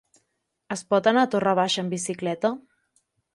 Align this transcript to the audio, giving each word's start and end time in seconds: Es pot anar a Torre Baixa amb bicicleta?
Es 0.75 0.81
pot 0.93 1.09
anar 1.11 1.25
a 1.25 1.29
Torre 1.35 1.53
Baixa 1.59 1.83
amb 1.85 1.93
bicicleta? 1.97 2.53